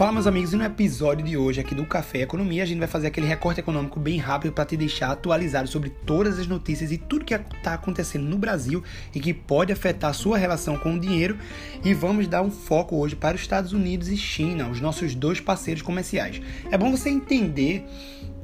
Fala, 0.00 0.12
meus 0.12 0.26
amigos, 0.26 0.54
e 0.54 0.56
no 0.56 0.64
episódio 0.64 1.22
de 1.22 1.36
hoje 1.36 1.60
aqui 1.60 1.74
do 1.74 1.84
Café 1.84 2.22
Economia, 2.22 2.62
a 2.62 2.66
gente 2.66 2.78
vai 2.78 2.88
fazer 2.88 3.08
aquele 3.08 3.26
recorte 3.26 3.60
econômico 3.60 4.00
bem 4.00 4.16
rápido 4.16 4.50
para 4.50 4.64
te 4.64 4.74
deixar 4.74 5.10
atualizado 5.10 5.68
sobre 5.68 5.90
todas 5.90 6.38
as 6.38 6.46
notícias 6.46 6.90
e 6.90 6.96
tudo 6.96 7.22
que 7.22 7.34
está 7.34 7.74
acontecendo 7.74 8.24
no 8.24 8.38
Brasil 8.38 8.82
e 9.14 9.20
que 9.20 9.34
pode 9.34 9.74
afetar 9.74 10.08
a 10.08 10.14
sua 10.14 10.38
relação 10.38 10.78
com 10.78 10.94
o 10.94 10.98
dinheiro. 10.98 11.36
E 11.84 11.92
vamos 11.92 12.26
dar 12.26 12.40
um 12.40 12.50
foco 12.50 12.96
hoje 12.96 13.14
para 13.14 13.34
os 13.34 13.42
Estados 13.42 13.74
Unidos 13.74 14.08
e 14.08 14.16
China, 14.16 14.70
os 14.70 14.80
nossos 14.80 15.14
dois 15.14 15.38
parceiros 15.38 15.82
comerciais. 15.82 16.40
É 16.70 16.78
bom 16.78 16.90
você 16.90 17.10
entender 17.10 17.84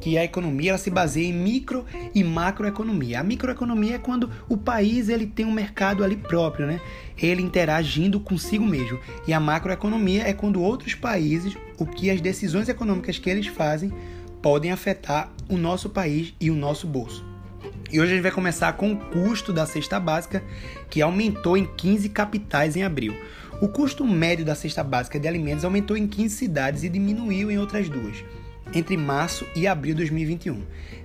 que 0.07 0.17
a 0.17 0.23
economia 0.23 0.71
ela 0.71 0.79
se 0.79 0.89
baseia 0.89 1.27
em 1.27 1.33
micro 1.33 1.85
e 2.15 2.23
macroeconomia. 2.23 3.19
A 3.19 3.25
microeconomia 3.25 3.97
é 3.97 3.99
quando 3.99 4.31
o 4.49 4.57
país 4.57 5.09
ele 5.09 5.27
tem 5.27 5.45
um 5.45 5.51
mercado 5.51 6.05
ali 6.05 6.15
próprio, 6.15 6.65
né? 6.65 6.81
Ele 7.21 7.43
interagindo 7.43 8.21
consigo 8.21 8.65
mesmo. 8.65 9.01
E 9.27 9.33
a 9.33 9.41
macroeconomia 9.41 10.23
é 10.23 10.33
quando 10.33 10.63
outros 10.63 10.95
países, 10.95 11.57
o 11.77 11.85
que 11.85 12.09
as 12.09 12.21
decisões 12.21 12.69
econômicas 12.69 13.19
que 13.19 13.29
eles 13.29 13.49
fazem 13.49 13.93
podem 14.41 14.71
afetar 14.71 15.33
o 15.49 15.57
nosso 15.57 15.91
país 15.91 16.33
e 16.41 16.53
o 16.53 16.55
nosso 16.55 16.87
bolso. 16.87 17.25
E 17.91 17.99
hoje 17.99 18.13
a 18.13 18.15
gente 18.15 18.23
vai 18.23 18.31
começar 18.31 18.75
com 18.75 18.93
o 18.93 18.97
custo 18.97 19.53
da 19.53 19.67
cesta 19.67 19.99
básica, 19.99 20.41
que 20.89 21.03
aumentou 21.03 21.57
em 21.57 21.67
15 21.67 22.11
capitais 22.11 22.77
em 22.77 22.85
abril. 22.85 23.17
O 23.61 23.67
custo 23.67 24.07
médio 24.07 24.45
da 24.45 24.55
cesta 24.55 24.85
básica 24.85 25.19
de 25.19 25.27
alimentos 25.27 25.65
aumentou 25.65 25.97
em 25.97 26.07
15 26.07 26.37
cidades 26.37 26.85
e 26.85 26.89
diminuiu 26.89 27.51
em 27.51 27.59
outras 27.59 27.89
duas 27.89 28.23
entre 28.75 28.97
março 28.97 29.47
e 29.55 29.67
abril 29.67 29.95
de 29.95 29.99
2021, 29.99 30.63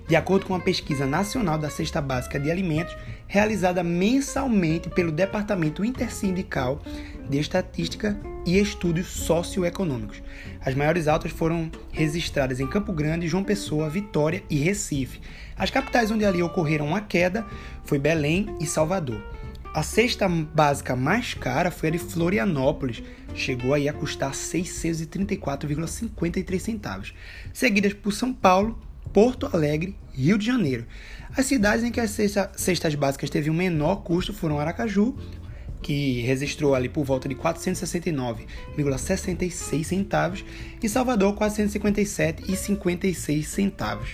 de 0.08 0.16
acordo 0.16 0.46
com 0.46 0.52
uma 0.52 0.60
pesquisa 0.60 1.06
nacional 1.06 1.58
da 1.58 1.70
cesta 1.70 2.00
básica 2.00 2.38
de 2.38 2.50
alimentos 2.50 2.96
realizada 3.26 3.82
mensalmente 3.82 4.90
pelo 4.90 5.10
Departamento 5.10 5.84
Intersindical 5.84 6.82
de 7.28 7.38
Estatística 7.38 8.18
e 8.44 8.58
Estudos 8.58 9.06
Socioeconômicos. 9.06 10.22
As 10.60 10.74
maiores 10.74 11.08
altas 11.08 11.32
foram 11.32 11.70
registradas 11.92 12.60
em 12.60 12.66
Campo 12.66 12.92
Grande, 12.92 13.28
João 13.28 13.44
Pessoa, 13.44 13.88
Vitória 13.88 14.42
e 14.50 14.58
Recife. 14.58 15.20
As 15.56 15.70
capitais 15.70 16.10
onde 16.10 16.24
ali 16.24 16.42
ocorreram 16.42 16.86
uma 16.86 17.00
queda 17.00 17.46
foi 17.84 17.98
Belém 17.98 18.54
e 18.60 18.66
Salvador. 18.66 19.22
A 19.74 19.82
cesta 19.82 20.28
básica 20.28 20.94
mais 20.94 21.32
cara 21.32 21.70
foi 21.70 21.88
a 21.88 21.92
de 21.92 21.98
Florianópolis, 21.98 23.02
chegou 23.34 23.74
aí 23.74 23.88
a 23.88 23.92
custar 23.92 24.32
634,53 24.32 26.58
centavos, 26.58 27.12
seguidas 27.52 27.92
por 27.92 28.12
São 28.12 28.32
Paulo, 28.32 28.78
Porto 29.12 29.50
Alegre 29.52 29.96
Rio 30.12 30.38
de 30.38 30.46
Janeiro. 30.46 30.86
As 31.36 31.46
cidades 31.46 31.84
em 31.84 31.90
que 31.90 32.00
as 32.00 32.10
cestas 32.10 32.94
básicas 32.94 33.30
teve 33.30 33.50
um 33.50 33.54
menor 33.54 33.96
custo 34.02 34.32
foram 34.32 34.60
Aracaju, 34.60 35.16
que 35.82 36.20
registrou 36.20 36.74
ali 36.74 36.88
por 36.88 37.04
volta 37.04 37.28
de 37.28 37.34
469,66 37.34 39.84
centavos, 39.84 40.42
e 40.82 40.88
Salvador 40.88 41.34
457,56 41.34 43.42
centavos. 43.42 44.08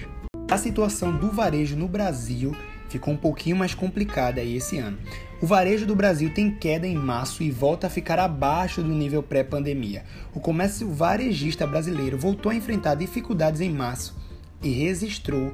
A 0.51 0.57
situação 0.57 1.15
do 1.15 1.31
varejo 1.31 1.77
no 1.77 1.87
Brasil 1.87 2.57
ficou 2.89 3.15
um 3.15 3.17
pouquinho 3.17 3.57
mais 3.57 3.75
complicada 3.75 4.41
aí 4.41 4.57
esse 4.57 4.79
ano. 4.79 4.99
O 5.41 5.47
varejo 5.47 5.87
do 5.87 5.95
Brasil 5.95 6.31
tem 6.35 6.51
queda 6.51 6.87
em 6.87 6.97
março 6.97 7.43
e 7.43 7.51
volta 7.51 7.87
a 7.87 7.91
ficar 7.91 8.19
abaixo 8.19 8.83
do 8.83 8.89
nível 8.89 9.23
pré-pandemia. 9.23 10.05
O 10.35 10.41
comércio 10.41 10.91
varejista 10.91 11.67
brasileiro 11.67 12.19
voltou 12.19 12.51
a 12.51 12.55
enfrentar 12.55 12.97
dificuldades 12.97 13.61
em 13.61 13.71
março 13.71 14.17
e 14.63 14.71
registrou 14.71 15.53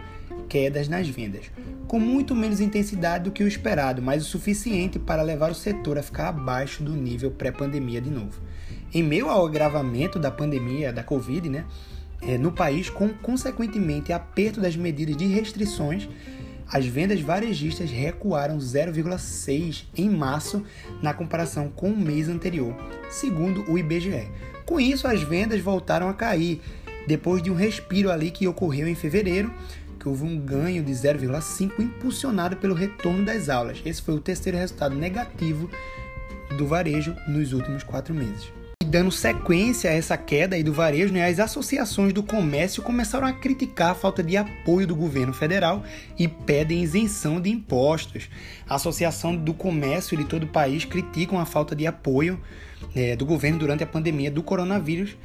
quedas 0.49 0.89
nas 0.89 1.09
vendas, 1.09 1.51
com 1.87 1.99
muito 1.99 2.35
menos 2.35 2.61
intensidade 2.61 3.25
do 3.25 3.31
que 3.31 3.43
o 3.43 3.48
esperado, 3.48 4.01
mas 4.01 4.23
o 4.23 4.27
suficiente 4.27 4.98
para 4.98 5.23
levar 5.23 5.51
o 5.51 5.55
setor 5.55 5.98
a 5.98 6.03
ficar 6.03 6.29
abaixo 6.29 6.83
do 6.83 6.93
nível 6.93 7.31
pré-pandemia 7.31 8.01
de 8.01 8.11
novo. 8.11 8.41
Em 8.93 9.03
meio 9.03 9.29
ao 9.29 9.45
agravamento 9.45 10.19
da 10.19 10.31
pandemia 10.31 10.93
da 10.93 11.03
Covid, 11.03 11.48
né, 11.48 11.65
é, 12.23 12.39
no 12.39 12.53
país, 12.53 12.89
com 12.89 13.08
consequentemente 13.08 14.13
aperto 14.13 14.61
das 14.61 14.77
medidas 14.77 15.17
de 15.17 15.27
restrições, 15.27 16.08
as 16.70 16.86
vendas 16.86 17.20
varejistas 17.20 17.91
recuaram 17.91 18.58
0,6 18.58 19.85
em 19.97 20.08
março 20.08 20.64
na 21.02 21.13
comparação 21.13 21.69
com 21.69 21.91
o 21.91 21.97
mês 21.97 22.29
anterior, 22.29 22.75
segundo 23.11 23.70
o 23.70 23.79
IBGE. 23.79 24.29
Com 24.67 24.80
isso, 24.80 25.07
as 25.07 25.23
vendas 25.23 25.61
voltaram 25.61 26.08
a 26.08 26.14
cair 26.14 26.61
depois 27.07 27.42
de 27.42 27.51
um 27.51 27.55
respiro 27.55 28.11
ali 28.11 28.30
que 28.30 28.48
ocorreu 28.48 28.89
em 28.89 28.95
fevereiro, 28.95 29.52
que 29.98 30.08
houve 30.08 30.25
um 30.25 30.39
ganho 30.39 30.83
de 30.83 30.92
0,5 30.92 31.79
impulsionado 31.79 32.57
pelo 32.57 32.75
retorno 32.75 33.25
das 33.25 33.48
aulas. 33.48 33.83
Esse 33.85 34.02
foi 34.02 34.14
o 34.14 34.20
terceiro 34.20 34.58
resultado 34.58 34.95
negativo 34.95 35.69
do 36.57 36.67
varejo 36.67 37.14
nos 37.29 37.52
últimos 37.52 37.83
quatro 37.83 38.14
meses 38.14 38.64
dando 38.95 39.11
sequência 39.11 39.91
a 39.91 39.93
essa 39.93 40.17
queda 40.17 40.63
do 40.63 40.73
varejo, 40.73 41.13
né, 41.13 41.27
as 41.27 41.41
associações 41.41 42.13
do 42.13 42.23
comércio 42.23 42.81
começaram 42.81 43.27
a 43.27 43.33
criticar 43.33 43.91
a 43.91 43.95
falta 43.97 44.23
de 44.23 44.37
apoio 44.37 44.87
do 44.87 44.95
governo 44.95 45.35
federal 45.35 45.83
e 46.17 46.29
pedem 46.29 46.81
isenção 46.81 47.41
de 47.41 47.51
impostos. 47.51 48.31
A 48.69 48.77
Associação 48.77 49.35
do 49.35 49.53
Comércio 49.53 50.17
de 50.17 50.23
todo 50.23 50.45
o 50.45 50.49
país 50.49 50.85
criticam 50.85 51.41
a 51.41 51.45
falta 51.45 51.75
de 51.75 51.89
apoio 51.89 52.41
é, 52.95 53.14
do 53.17 53.24
governo 53.24 53.58
durante 53.58 53.83
a 53.84 53.86
pandemia 53.86 54.30
do 54.30 54.42
coronavírus 54.42 55.17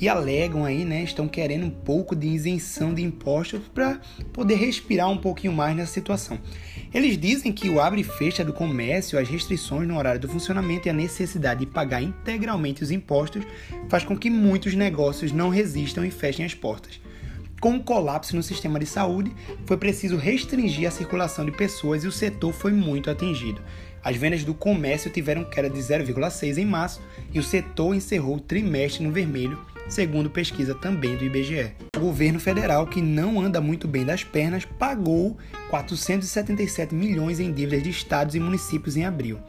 e 0.00 0.08
alegam 0.08 0.64
aí, 0.64 0.84
né, 0.84 1.02
estão 1.02 1.28
querendo 1.28 1.66
um 1.66 1.70
pouco 1.70 2.14
de 2.14 2.26
isenção 2.26 2.92
de 2.92 3.02
impostos 3.02 3.60
para 3.74 4.00
poder 4.32 4.56
respirar 4.56 5.10
um 5.10 5.16
pouquinho 5.16 5.52
mais 5.52 5.76
nessa 5.76 5.92
situação. 5.92 6.38
Eles 6.92 7.18
dizem 7.18 7.52
que 7.52 7.68
o 7.68 7.80
abre 7.80 8.00
e 8.00 8.04
fecha 8.04 8.44
do 8.44 8.52
comércio, 8.52 9.18
as 9.18 9.28
restrições 9.28 9.86
no 9.86 9.98
horário 9.98 10.20
do 10.20 10.28
funcionamento 10.28 10.88
e 10.88 10.90
a 10.90 10.94
necessidade 10.94 11.60
de 11.60 11.66
pagar 11.66 12.02
integralmente 12.02 12.82
os 12.82 12.90
impostos 12.90 13.44
faz 13.88 14.04
com 14.04 14.16
que 14.16 14.30
muitos 14.30 14.74
negócios 14.74 15.32
não 15.32 15.48
resistam 15.48 16.04
e 16.04 16.10
fechem 16.10 16.44
as 16.44 16.54
portas. 16.54 17.05
Com 17.60 17.76
o 17.76 17.82
colapso 17.82 18.36
no 18.36 18.42
sistema 18.42 18.78
de 18.78 18.84
saúde, 18.84 19.32
foi 19.64 19.78
preciso 19.78 20.16
restringir 20.16 20.86
a 20.86 20.90
circulação 20.90 21.44
de 21.44 21.52
pessoas 21.52 22.04
e 22.04 22.06
o 22.06 22.12
setor 22.12 22.52
foi 22.52 22.70
muito 22.70 23.10
atingido. 23.10 23.62
As 24.04 24.14
vendas 24.14 24.44
do 24.44 24.54
comércio 24.54 25.10
tiveram 25.10 25.42
queda 25.42 25.68
de 25.68 25.78
0,6 25.78 26.58
em 26.58 26.66
março 26.66 27.00
e 27.32 27.40
o 27.40 27.42
setor 27.42 27.94
encerrou 27.94 28.36
o 28.36 28.40
trimestre 28.40 29.02
no 29.02 29.10
vermelho, 29.10 29.58
segundo 29.88 30.30
pesquisa 30.30 30.74
também 30.74 31.16
do 31.16 31.24
IBGE. 31.24 31.72
O 31.96 32.00
governo 32.00 32.38
federal, 32.38 32.86
que 32.86 33.00
não 33.00 33.40
anda 33.40 33.60
muito 33.60 33.88
bem 33.88 34.04
das 34.04 34.22
pernas, 34.22 34.64
pagou 34.64 35.38
477 35.70 36.94
milhões 36.94 37.40
em 37.40 37.52
dívidas 37.52 37.82
de 37.82 37.90
estados 37.90 38.34
e 38.34 38.40
municípios 38.40 38.96
em 38.96 39.04
abril. 39.04 39.40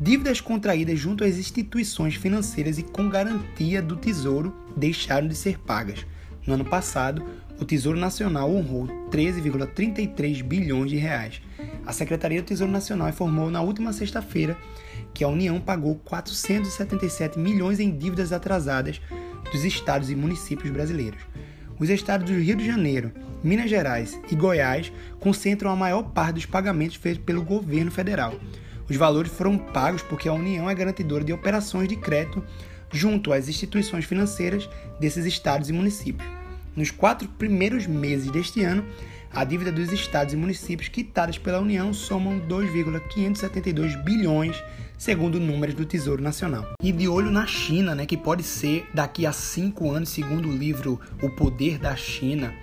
Dívidas 0.00 0.40
contraídas 0.40 0.98
junto 0.98 1.24
às 1.24 1.38
instituições 1.38 2.16
financeiras 2.16 2.76
e 2.76 2.82
com 2.82 3.08
garantia 3.08 3.80
do 3.80 3.96
Tesouro 3.96 4.54
deixaram 4.76 5.28
de 5.28 5.34
ser 5.34 5.58
pagas. 5.60 6.04
No 6.46 6.54
ano 6.54 6.64
passado, 6.64 7.24
o 7.58 7.64
Tesouro 7.64 7.98
Nacional 7.98 8.50
honrou 8.54 8.86
13,33 9.10 10.42
bilhões 10.42 10.90
de 10.90 10.96
reais. 10.96 11.42
A 11.84 11.92
Secretaria 11.92 12.40
do 12.40 12.46
Tesouro 12.46 12.72
Nacional 12.72 13.08
informou 13.08 13.50
na 13.50 13.60
última 13.62 13.92
sexta-feira 13.92 14.56
que 15.12 15.24
a 15.24 15.28
União 15.28 15.60
pagou 15.60 15.96
477 16.04 17.38
milhões 17.38 17.80
em 17.80 17.96
dívidas 17.96 18.32
atrasadas 18.32 19.00
dos 19.50 19.64
estados 19.64 20.10
e 20.10 20.14
municípios 20.14 20.70
brasileiros. 20.70 21.20
Os 21.78 21.90
estados 21.90 22.30
do 22.30 22.38
Rio 22.38 22.56
de 22.56 22.66
Janeiro, 22.66 23.12
Minas 23.42 23.68
Gerais 23.68 24.18
e 24.30 24.34
Goiás 24.34 24.92
concentram 25.20 25.70
a 25.70 25.76
maior 25.76 26.02
parte 26.04 26.34
dos 26.34 26.46
pagamentos 26.46 26.96
feitos 26.96 27.24
pelo 27.24 27.42
governo 27.42 27.90
federal. 27.90 28.34
Os 28.88 28.96
valores 28.96 29.32
foram 29.32 29.58
pagos 29.58 30.02
porque 30.02 30.28
a 30.28 30.32
União 30.32 30.70
é 30.70 30.74
garantidora 30.74 31.24
de 31.24 31.32
operações 31.32 31.88
de 31.88 31.96
crédito 31.96 32.42
junto 32.92 33.32
às 33.32 33.48
instituições 33.48 34.04
financeiras 34.04 34.68
desses 35.00 35.24
estados 35.24 35.68
e 35.68 35.72
municípios. 35.72 36.28
Nos 36.74 36.90
quatro 36.90 37.28
primeiros 37.28 37.86
meses 37.86 38.30
deste 38.30 38.62
ano, 38.62 38.84
a 39.32 39.44
dívida 39.44 39.70
dos 39.70 39.92
estados 39.92 40.32
e 40.32 40.36
municípios 40.36 40.88
quitadas 40.88 41.38
pela 41.38 41.60
União 41.60 41.92
somam 41.92 42.38
2,572 42.38 43.96
bilhões, 43.96 44.62
segundo 44.96 45.38
números 45.38 45.74
do 45.74 45.84
Tesouro 45.84 46.22
Nacional. 46.22 46.66
E 46.82 46.90
de 46.92 47.08
olho 47.08 47.30
na 47.30 47.46
China, 47.46 47.94
né, 47.94 48.06
que 48.06 48.16
pode 48.16 48.42
ser 48.42 48.88
daqui 48.94 49.26
a 49.26 49.32
cinco 49.32 49.90
anos, 49.90 50.08
segundo 50.08 50.48
o 50.48 50.56
livro 50.56 51.00
O 51.22 51.30
Poder 51.30 51.78
da 51.78 51.94
China, 51.96 52.54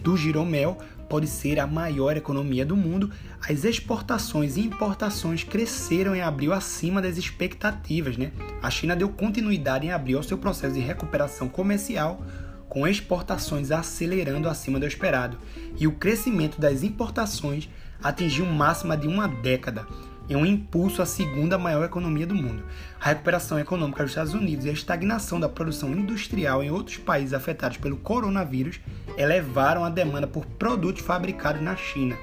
do 0.00 0.16
Giromel, 0.16 0.78
pode 1.12 1.26
ser 1.26 1.60
a 1.60 1.66
maior 1.66 2.16
economia 2.16 2.64
do 2.64 2.74
mundo, 2.74 3.10
as 3.46 3.64
exportações 3.64 4.56
e 4.56 4.60
importações 4.60 5.44
cresceram 5.44 6.16
em 6.16 6.22
abril 6.22 6.54
acima 6.54 7.02
das 7.02 7.18
expectativas. 7.18 8.16
Né? 8.16 8.32
A 8.62 8.70
China 8.70 8.96
deu 8.96 9.10
continuidade 9.10 9.86
em 9.86 9.90
abril 9.90 10.16
ao 10.16 10.22
seu 10.22 10.38
processo 10.38 10.72
de 10.72 10.80
recuperação 10.80 11.50
comercial 11.50 12.22
com 12.72 12.88
exportações 12.88 13.70
acelerando 13.70 14.48
acima 14.48 14.80
do 14.80 14.86
esperado, 14.86 15.36
e 15.78 15.86
o 15.86 15.92
crescimento 15.92 16.58
das 16.58 16.82
importações 16.82 17.68
atingiu 18.02 18.46
máxima 18.46 18.96
de 18.96 19.06
uma 19.06 19.28
década, 19.28 19.86
em 20.26 20.36
um 20.36 20.46
impulso 20.46 21.02
à 21.02 21.04
segunda 21.04 21.58
maior 21.58 21.84
economia 21.84 22.26
do 22.26 22.34
mundo. 22.34 22.64
A 22.98 23.10
recuperação 23.10 23.58
econômica 23.58 24.02
dos 24.02 24.12
Estados 24.12 24.32
Unidos 24.32 24.64
e 24.64 24.70
a 24.70 24.72
estagnação 24.72 25.38
da 25.38 25.50
produção 25.50 25.92
industrial 25.92 26.64
em 26.64 26.70
outros 26.70 26.96
países 26.96 27.34
afetados 27.34 27.76
pelo 27.76 27.98
coronavírus 27.98 28.80
elevaram 29.18 29.84
a 29.84 29.90
demanda 29.90 30.26
por 30.26 30.46
produtos 30.46 31.02
fabricados 31.02 31.60
na 31.60 31.76
China, 31.76 32.16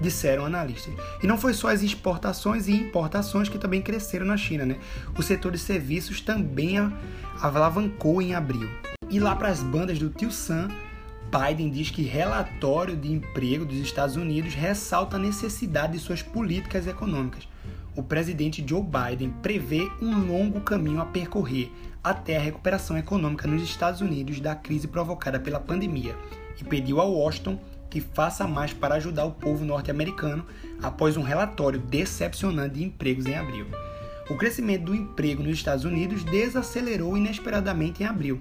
disseram 0.00 0.44
analistas. 0.44 0.92
E 1.22 1.26
não 1.28 1.38
foi 1.38 1.54
só 1.54 1.68
as 1.68 1.84
exportações 1.84 2.66
e 2.66 2.72
importações 2.72 3.48
que 3.48 3.58
também 3.58 3.80
cresceram 3.80 4.26
na 4.26 4.36
China, 4.36 4.66
né? 4.66 4.76
O 5.16 5.22
setor 5.22 5.52
de 5.52 5.58
serviços 5.58 6.20
também 6.20 6.78
alavancou 7.40 8.20
em 8.20 8.34
abril. 8.34 8.68
E 9.14 9.20
lá 9.20 9.36
para 9.36 9.46
as 9.48 9.62
bandas 9.62 9.96
do 9.96 10.10
Tio 10.10 10.32
Sam, 10.32 10.68
Biden 11.30 11.70
diz 11.70 11.88
que 11.88 12.02
relatório 12.02 12.96
de 12.96 13.12
emprego 13.12 13.64
dos 13.64 13.78
Estados 13.78 14.16
Unidos 14.16 14.54
ressalta 14.54 15.14
a 15.14 15.20
necessidade 15.20 15.92
de 15.92 16.00
suas 16.00 16.20
políticas 16.20 16.88
econômicas. 16.88 17.46
O 17.94 18.02
presidente 18.02 18.64
Joe 18.68 18.82
Biden 18.82 19.30
prevê 19.40 19.88
um 20.02 20.26
longo 20.26 20.60
caminho 20.62 21.00
a 21.00 21.06
percorrer 21.06 21.70
até 22.02 22.36
a 22.36 22.40
recuperação 22.40 22.98
econômica 22.98 23.46
nos 23.46 23.62
Estados 23.62 24.00
Unidos 24.00 24.40
da 24.40 24.56
crise 24.56 24.88
provocada 24.88 25.38
pela 25.38 25.60
pandemia 25.60 26.16
e 26.60 26.64
pediu 26.64 27.00
a 27.00 27.04
Washington 27.04 27.56
que 27.88 28.00
faça 28.00 28.48
mais 28.48 28.72
para 28.72 28.96
ajudar 28.96 29.26
o 29.26 29.30
povo 29.30 29.64
norte-americano 29.64 30.44
após 30.82 31.16
um 31.16 31.22
relatório 31.22 31.78
decepcionante 31.78 32.74
de 32.74 32.82
empregos 32.82 33.26
em 33.26 33.36
abril. 33.36 33.68
O 34.28 34.36
crescimento 34.36 34.86
do 34.86 34.94
emprego 34.94 35.40
nos 35.40 35.52
Estados 35.52 35.84
Unidos 35.84 36.24
desacelerou 36.24 37.16
inesperadamente 37.16 38.02
em 38.02 38.06
abril, 38.06 38.40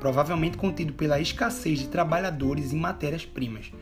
provavelmente 0.00 0.56
contido 0.56 0.92
pela 0.92 1.20
escassez 1.20 1.78
de 1.78 1.88
trabalhadores 1.88 2.72
e 2.72 2.76
matérias-primas. 2.76 3.72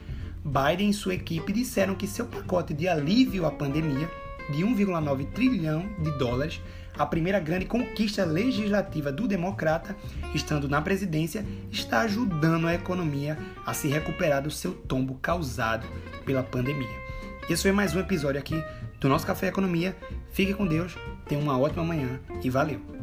Biden 0.44 0.90
e 0.90 0.94
sua 0.94 1.14
equipe 1.14 1.52
disseram 1.52 1.94
que 1.94 2.06
seu 2.06 2.26
pacote 2.26 2.72
de 2.72 2.86
alívio 2.86 3.46
à 3.46 3.50
pandemia, 3.50 4.08
de 4.50 4.62
1,9 4.62 5.26
trilhão 5.32 5.88
de 5.98 6.10
dólares, 6.18 6.60
a 6.98 7.04
primeira 7.04 7.40
grande 7.40 7.66
conquista 7.66 8.24
legislativa 8.24 9.12
do 9.12 9.28
democrata, 9.28 9.94
estando 10.34 10.68
na 10.68 10.80
presidência, 10.80 11.44
está 11.70 12.00
ajudando 12.00 12.66
a 12.66 12.74
economia 12.74 13.36
a 13.66 13.74
se 13.74 13.88
recuperar 13.88 14.42
do 14.42 14.50
seu 14.50 14.72
tombo 14.72 15.16
causado 15.16 15.86
pela 16.24 16.42
pandemia. 16.42 17.06
Esse 17.50 17.62
foi 17.62 17.72
mais 17.72 17.94
um 17.94 18.00
episódio 18.00 18.40
aqui 18.40 18.62
do 19.00 19.08
nosso 19.08 19.26
Café 19.26 19.48
Economia. 19.48 19.96
Fique 20.30 20.54
com 20.54 20.66
Deus, 20.66 20.96
tenha 21.28 21.40
uma 21.40 21.58
ótima 21.58 21.84
manhã 21.84 22.20
e 22.42 22.48
valeu! 22.48 22.95